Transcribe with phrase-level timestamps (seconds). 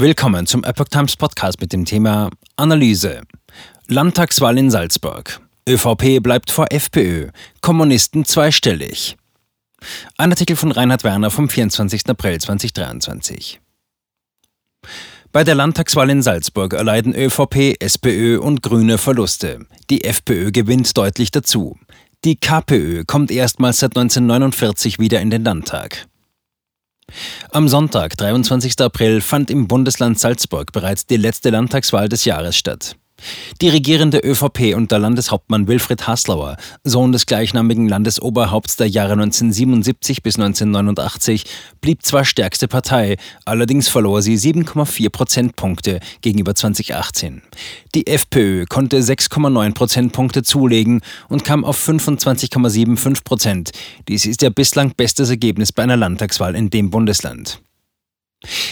[0.00, 3.20] Willkommen zum Epoch Times Podcast mit dem Thema Analyse.
[3.86, 5.42] Landtagswahl in Salzburg.
[5.68, 7.28] ÖVP bleibt vor FPÖ.
[7.60, 9.18] Kommunisten zweistellig.
[10.16, 12.08] Ein Artikel von Reinhard Werner vom 24.
[12.08, 13.60] April 2023.
[15.32, 19.66] Bei der Landtagswahl in Salzburg erleiden ÖVP, SPÖ und Grüne Verluste.
[19.90, 21.78] Die FPÖ gewinnt deutlich dazu.
[22.24, 26.06] Die KPÖ kommt erstmals seit 1949 wieder in den Landtag.
[27.50, 28.80] Am Sonntag, 23.
[28.80, 32.96] April, fand im Bundesland Salzburg bereits die letzte Landtagswahl des Jahres statt.
[33.60, 40.36] Die regierende ÖVP unter Landeshauptmann Wilfried Haslauer, Sohn des gleichnamigen Landesoberhaupts der Jahre 1977 bis
[40.36, 41.44] 1989,
[41.80, 47.42] blieb zwar stärkste Partei, allerdings verlor sie 7,4 Prozentpunkte gegenüber 2018.
[47.94, 53.70] Die FPÖ konnte 6,9 Prozentpunkte zulegen und kam auf 25,75 Prozent.
[54.08, 57.60] Dies ist ihr bislang bestes Ergebnis bei einer Landtagswahl in dem Bundesland.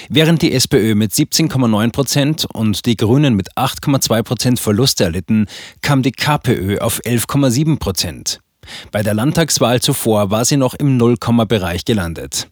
[0.09, 5.47] Während die SPÖ mit 17,9 Prozent und die Grünen mit 8,2 Prozent Verluste erlitten,
[5.83, 8.41] kam die KPÖ auf 11,7 Prozent.
[8.91, 12.49] Bei der Landtagswahl zuvor war sie noch im Nullkomma-Bereich gelandet.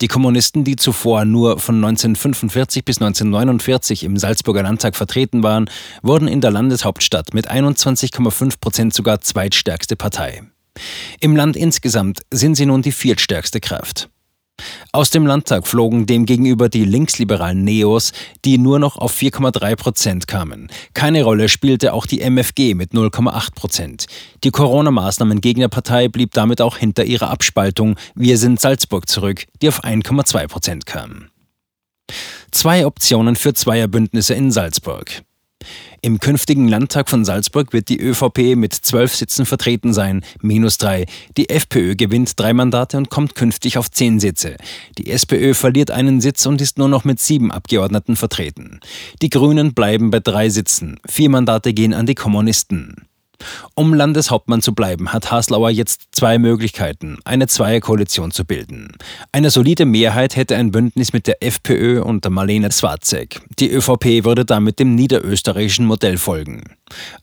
[0.00, 5.68] Die Kommunisten, die zuvor nur von 1945 bis 1949 im Salzburger Landtag vertreten waren,
[6.02, 10.42] wurden in der Landeshauptstadt mit 21,5 Prozent sogar zweitstärkste Partei.
[11.20, 14.08] Im Land insgesamt sind sie nun die viertstärkste Kraft.
[14.92, 18.12] Aus dem Landtag flogen demgegenüber die linksliberalen Neos,
[18.44, 20.68] die nur noch auf 4,3 Prozent kamen.
[20.94, 24.06] Keine Rolle spielte auch die MFG mit 0,8 Prozent.
[24.44, 30.48] Die Corona-Maßnahmen-Gegnerpartei blieb damit auch hinter ihrer Abspaltung Wir sind Salzburg zurück, die auf 1,2
[30.48, 31.28] Prozent kam.
[32.50, 35.22] Zwei Optionen für Zweierbündnisse in Salzburg.
[36.00, 41.06] Im künftigen Landtag von Salzburg wird die ÖVP mit zwölf Sitzen vertreten sein, minus drei.
[41.36, 44.56] Die FPÖ gewinnt drei Mandate und kommt künftig auf zehn Sitze.
[44.96, 48.78] Die SPÖ verliert einen Sitz und ist nur noch mit sieben Abgeordneten vertreten.
[49.22, 51.00] Die Grünen bleiben bei drei Sitzen.
[51.08, 53.08] Vier Mandate gehen an die Kommunisten.
[53.74, 58.92] Um Landeshauptmann zu bleiben, hat Haslauer jetzt zwei Möglichkeiten, eine Zweierkoalition zu bilden.
[59.32, 63.40] Eine solide Mehrheit hätte ein Bündnis mit der FPÖ unter Marlene Swarzek.
[63.58, 66.64] Die ÖVP würde damit dem niederösterreichischen Modell folgen.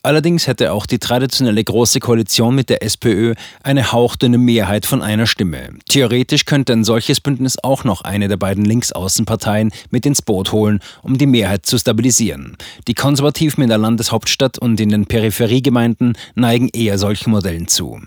[0.03, 3.33] Allerdings hätte auch die traditionelle Große Koalition mit der SPÖ
[3.63, 5.69] eine hauchdünne Mehrheit von einer Stimme.
[5.89, 10.79] Theoretisch könnte ein solches Bündnis auch noch eine der beiden Linksaußenparteien mit ins Boot holen,
[11.01, 12.57] um die Mehrheit zu stabilisieren.
[12.87, 17.99] Die Konservativen in der Landeshauptstadt und in den Peripheriegemeinden neigen eher solchen Modellen zu.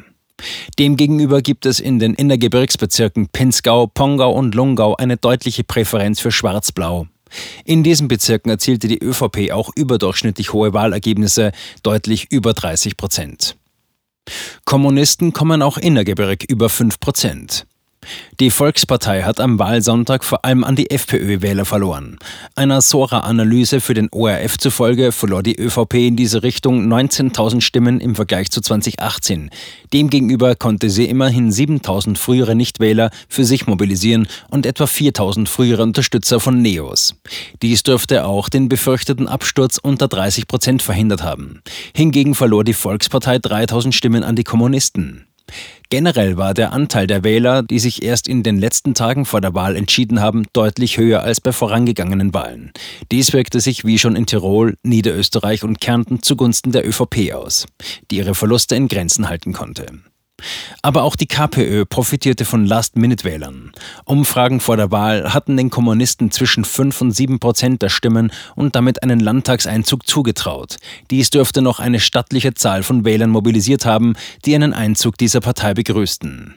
[0.78, 7.08] Demgegenüber gibt es in den Innergebirgsbezirken Pinzgau, Pongau und Lungau eine deutliche Präferenz für Schwarz-Blau.
[7.64, 11.52] In diesen Bezirken erzielte die ÖVP auch überdurchschnittlich hohe Wahlergebnisse,
[11.82, 13.56] deutlich über 30 Prozent.
[14.64, 17.66] Kommunisten kommen auch innergebirg über 5 Prozent.
[18.40, 22.18] Die Volkspartei hat am Wahlsonntag vor allem an die FPÖ-Wähler verloren.
[22.54, 28.14] Einer Sora-Analyse für den ORF zufolge verlor die ÖVP in diese Richtung 19.000 Stimmen im
[28.14, 29.50] Vergleich zu 2018.
[29.92, 36.40] Demgegenüber konnte sie immerhin 7.000 frühere Nichtwähler für sich mobilisieren und etwa 4.000 frühere Unterstützer
[36.40, 37.14] von Neos.
[37.62, 41.62] Dies dürfte auch den befürchteten Absturz unter 30 Prozent verhindert haben.
[41.94, 45.27] Hingegen verlor die Volkspartei 3.000 Stimmen an die Kommunisten.
[45.90, 49.54] Generell war der Anteil der Wähler, die sich erst in den letzten Tagen vor der
[49.54, 52.72] Wahl entschieden haben, deutlich höher als bei vorangegangenen Wahlen.
[53.10, 57.66] Dies wirkte sich wie schon in Tirol, Niederösterreich und Kärnten zugunsten der ÖVP aus,
[58.10, 59.86] die ihre Verluste in Grenzen halten konnte.
[60.82, 63.72] Aber auch die KPÖ profitierte von Last-Minute-Wählern.
[64.04, 68.76] Umfragen vor der Wahl hatten den Kommunisten zwischen 5 und 7 Prozent der Stimmen und
[68.76, 70.76] damit einen Landtagseinzug zugetraut.
[71.10, 75.74] Dies dürfte noch eine stattliche Zahl von Wählern mobilisiert haben, die einen Einzug dieser Partei
[75.74, 76.54] begrüßten.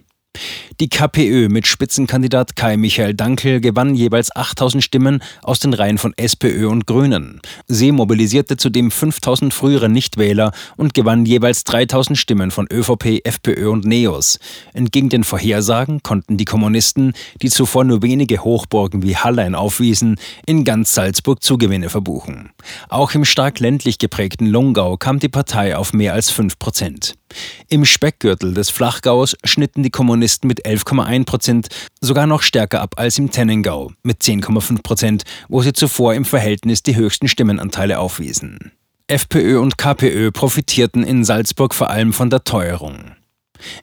[0.82, 6.12] Die KPÖ mit Spitzenkandidat Kai Michael Dankel gewann jeweils 8000 Stimmen aus den Reihen von
[6.18, 7.40] SPÖ und Grünen.
[7.68, 13.86] Sie mobilisierte zudem 5000 frühere Nichtwähler und gewann jeweils 3000 Stimmen von ÖVP, FPÖ und
[13.86, 14.40] NEOS.
[14.74, 20.16] Entgegen den Vorhersagen konnten die Kommunisten, die zuvor nur wenige Hochburgen wie Hallein aufwiesen,
[20.48, 22.50] in ganz Salzburg Zugewinne verbuchen.
[22.90, 27.21] Auch im stark ländlich geprägten Lungau kam die Partei auf mehr als 5 Prozent.
[27.70, 31.68] Im Speckgürtel des Flachgaus schnitten die Kommunisten mit 11,1 Prozent
[32.00, 36.84] sogar noch stärker ab als im Tennengau mit 10,5 Prozent, wo sie zuvor im Verhältnis
[36.84, 38.72] die höchsten Stimmenanteile aufwiesen.
[39.08, 43.12] FPÖ und KPÖ profitierten in Salzburg vor allem von der Teuerung.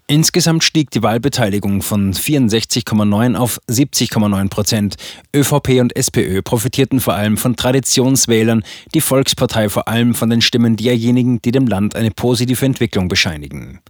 [0.06, 4.96] Insgesamt stieg die Wahlbeteiligung von 64,9 auf 70,9 Prozent.
[5.34, 8.62] ÖVP und SPÖ profitierten vor allem von Traditionswählern,
[8.94, 13.80] die Volkspartei vor allem von den Stimmen derjenigen, die dem Land eine positive Entwicklung bescheinigen.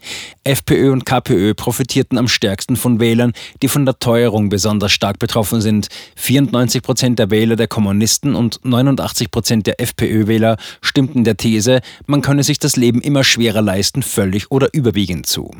[0.44, 3.32] FPÖ und KPÖ profitierten am stärksten von Wählern,
[3.62, 5.88] die von der Teuerung besonders stark betroffen sind.
[6.16, 12.22] 94 Prozent der Wähler der Kommunisten und 89 Prozent der FPÖ-Wähler stimmten der These, man
[12.22, 15.50] könne sich das Leben immer schwerer leisten, völlig oder überwiegend zu.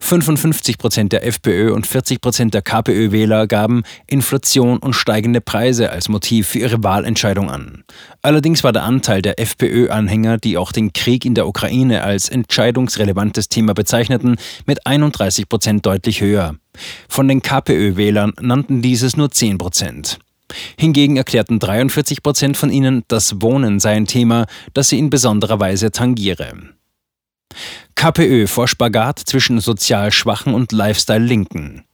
[0.00, 6.08] 55 Prozent der FPÖ und 40 Prozent der KPÖ-Wähler gaben Inflation und steigende Preise als
[6.08, 7.84] Motiv für ihre Wahlentscheidung an.
[8.20, 13.48] Allerdings war der Anteil der FPÖ-Anhänger, die auch den Krieg in der Ukraine als entscheidungsrelevantes
[13.48, 14.36] Thema bezeichneten,
[14.66, 16.56] mit 31 Prozent deutlich höher.
[17.08, 20.18] Von den KPÖ-Wählern nannten dieses nur 10 Prozent.
[20.78, 25.58] Hingegen erklärten 43 Prozent von ihnen, das Wohnen sei ein Thema, das sie in besonderer
[25.60, 26.52] Weise tangiere.
[27.94, 31.84] KPÖ vor Spagat zwischen sozial Schwachen und Lifestyle-Linken.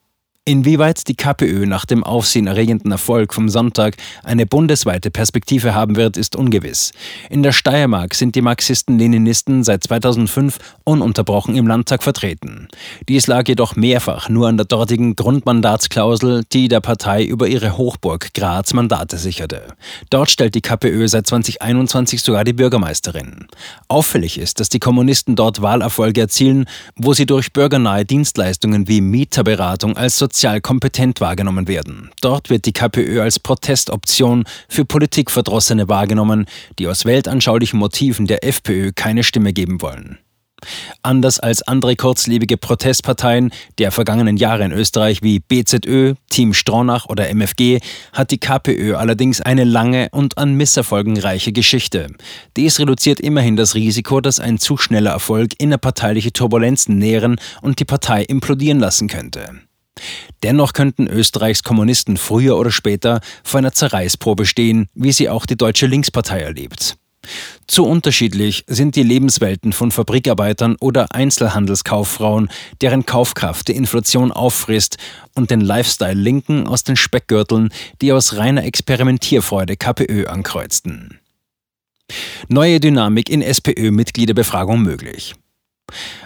[0.50, 6.34] Inwieweit die KPÖ nach dem aufsehenerregenden Erfolg vom Sonntag eine bundesweite Perspektive haben wird, ist
[6.34, 6.90] ungewiss.
[7.28, 12.66] In der Steiermark sind die Marxisten-Leninisten seit 2005 ununterbrochen im Landtag vertreten.
[13.08, 18.34] Dies lag jedoch mehrfach nur an der dortigen Grundmandatsklausel, die der Partei über ihre Hochburg
[18.34, 19.62] Graz Mandate sicherte.
[20.10, 23.46] Dort stellt die KPÖ seit 2021 sogar die Bürgermeisterin.
[23.86, 26.64] Auffällig ist, dass die Kommunisten dort Wahlerfolge erzielen,
[26.96, 32.10] wo sie durch bürgernahe Dienstleistungen wie Mieterberatung als sozial kompetent wahrgenommen werden.
[32.20, 36.46] Dort wird die KPÖ als Protestoption für Politikverdrossene wahrgenommen,
[36.78, 40.18] die aus weltanschaulichen Motiven der FPÖ keine Stimme geben wollen.
[41.02, 47.28] Anders als andere kurzlebige Protestparteien der vergangenen Jahre in Österreich wie BZÖ, Team Stronach oder
[47.30, 47.80] MFG
[48.12, 52.08] hat die KPÖ allerdings eine lange und an Misserfolgen reiche Geschichte.
[52.56, 57.84] Dies reduziert immerhin das Risiko, dass ein zu schneller Erfolg innerparteiliche Turbulenzen nähren und die
[57.84, 59.60] Partei implodieren lassen könnte.
[60.42, 65.56] Dennoch könnten Österreichs Kommunisten früher oder später vor einer Zerreißprobe stehen, wie sie auch die
[65.56, 66.96] Deutsche Linkspartei erlebt.
[67.66, 72.48] Zu unterschiedlich sind die Lebenswelten von Fabrikarbeitern oder Einzelhandelskauffrauen,
[72.80, 74.96] deren Kaufkraft die Inflation auffrisst,
[75.34, 77.70] und den Lifestyle-Linken aus den Speckgürteln,
[78.00, 81.20] die aus reiner Experimentierfreude KPÖ ankreuzten.
[82.48, 85.34] Neue Dynamik in SPÖ-Mitgliederbefragung möglich.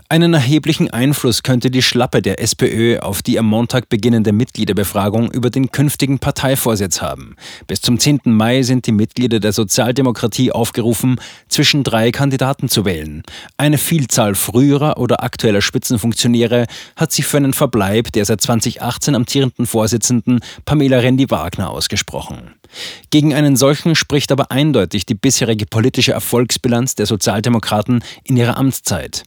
[0.08, 5.50] Einen erheblichen Einfluss könnte die Schlappe der SPÖ auf die am Montag beginnende Mitgliederbefragung über
[5.50, 7.36] den künftigen Parteivorsitz haben.
[7.66, 8.20] Bis zum 10.
[8.24, 13.22] Mai sind die Mitglieder der Sozialdemokratie aufgerufen, zwischen drei Kandidaten zu wählen.
[13.56, 19.66] Eine Vielzahl früherer oder aktueller Spitzenfunktionäre hat sich für einen Verbleib der seit 2018 amtierenden
[19.66, 22.54] Vorsitzenden Pamela Rendi-Wagner ausgesprochen.
[23.10, 29.24] Gegen einen solchen spricht aber eindeutig die bisherige politische Erfolgsbilanz der Sozialdemokraten in ihrer Amtszeit.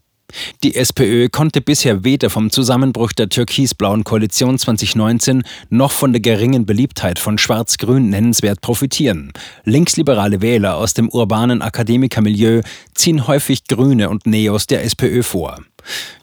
[0.64, 6.66] Die SPÖ konnte bisher weder vom Zusammenbruch der türkis-blauen Koalition 2019 noch von der geringen
[6.66, 9.32] Beliebtheit von Schwarz-Grün nennenswert profitieren.
[9.64, 12.62] Linksliberale Wähler aus dem urbanen Akademikermilieu
[12.94, 15.60] ziehen häufig Grüne und Neos der SPÖ vor.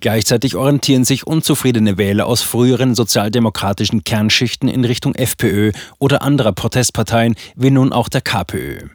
[0.01, 7.37] Gleichzeitig orientieren sich unzufriedene Wähler aus früheren sozialdemokratischen Kernschichten in Richtung FPÖ oder anderer Protestparteien
[7.57, 8.89] wie nun auch der KPÖ.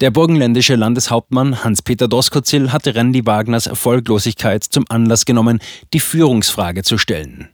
[0.00, 5.60] Der burgenländische Landeshauptmann Hans-Peter Doskozil hatte Randy Wagners Erfolglosigkeit zum Anlass genommen,
[5.92, 7.48] die Führungsfrage zu stellen.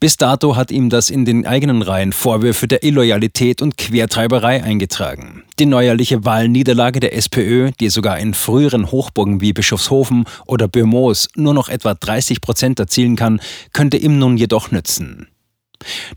[0.00, 5.42] Bis dato hat ihm das in den eigenen Reihen Vorwürfe der Illoyalität und Quertreiberei eingetragen.
[5.58, 11.54] Die neuerliche Wahlniederlage der SPÖ, die sogar in früheren Hochburgen wie Bischofshofen oder Bömoos nur
[11.54, 13.40] noch etwa 30 Prozent erzielen kann,
[13.72, 15.28] könnte ihm nun jedoch nützen.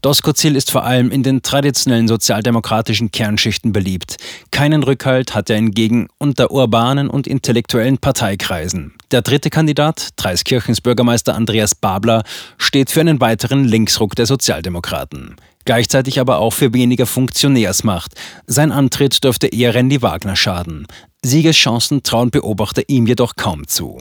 [0.01, 4.17] Doskozil ist vor allem in den traditionellen sozialdemokratischen Kernschichten beliebt.
[4.51, 8.93] Keinen Rückhalt hat er hingegen unter urbanen und intellektuellen Parteikreisen.
[9.12, 12.24] Der dritte Kandidat, Dreiskirchens Bürgermeister Andreas Babler,
[12.57, 15.36] steht für einen weiteren Linksruck der Sozialdemokraten.
[15.65, 18.13] Gleichzeitig aber auch für weniger Funktionärsmacht.
[18.48, 20.88] Sein Antritt dürfte eher Randy Wagner schaden.
[21.24, 24.00] Siegeschancen trauen Beobachter ihm jedoch kaum zu.